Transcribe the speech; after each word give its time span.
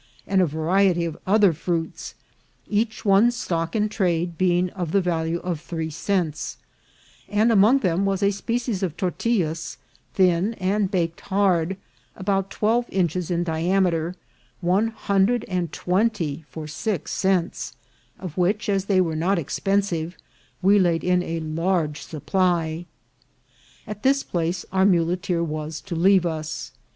and 0.25 0.41
a 0.41 0.47
variety 0.47 1.05
of 1.05 1.15
other 1.27 1.53
fruits, 1.53 2.15
each 2.67 3.05
one's 3.05 3.35
stock 3.35 3.75
in 3.75 3.87
trade 3.87 4.35
being 4.35 4.71
of 4.71 4.93
the 4.93 4.99
value 4.99 5.37
of 5.41 5.61
three 5.61 5.91
cents; 5.91 6.57
and 7.29 7.51
among 7.51 7.77
them 7.77 8.03
was 8.03 8.23
a 8.23 8.31
species 8.31 8.81
of 8.81 8.97
tortillas, 8.97 9.77
thin 10.15 10.55
and 10.55 10.89
baked 10.89 11.21
hard, 11.29 11.77
about 12.15 12.49
twelve 12.49 12.87
inches 12.89 13.29
in 13.29 13.43
diameter, 13.43 14.15
one 14.59 14.87
hundred 14.87 15.43
and 15.47 15.71
twenty 15.71 16.45
for 16.49 16.65
six 16.65 17.11
cents, 17.11 17.75
of 18.17 18.35
which, 18.39 18.67
as 18.69 18.85
they 18.85 18.99
were 19.01 19.15
not 19.15 19.37
expen* 19.37 19.83
sive, 19.83 20.17
we 20.63 20.79
laid 20.79 21.03
in 21.03 21.21
a 21.21 21.41
large 21.41 22.01
supply. 22.01 22.87
At 23.85 24.01
this 24.01 24.23
place 24.23 24.65
our 24.71 24.83
muleteer 24.83 25.43
was 25.43 25.79
to 25.81 25.95
leave 25.95 26.25
us. 26.25 26.71